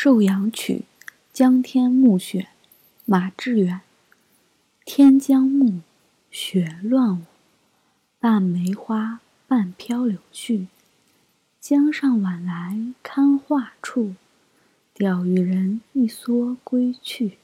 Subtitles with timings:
[0.02, 0.84] 《寿阳曲·
[1.30, 2.40] 江天暮雪》
[3.04, 3.82] 马致远。
[4.86, 5.80] 天将暮，
[6.30, 7.24] 雪乱舞，
[8.18, 10.68] 半梅花，半飘柳絮。
[11.60, 14.14] 江上晚来堪画处，
[14.94, 17.36] 钓鱼人一蓑归去。